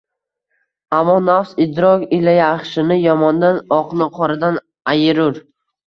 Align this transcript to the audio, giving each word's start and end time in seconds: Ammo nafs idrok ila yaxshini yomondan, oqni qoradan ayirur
Ammo 0.99 1.17
nafs 1.25 1.51
idrok 1.67 2.07
ila 2.19 2.35
yaxshini 2.39 2.99
yomondan, 3.05 3.63
oqni 3.81 4.13
qoradan 4.21 4.63
ayirur 4.97 5.45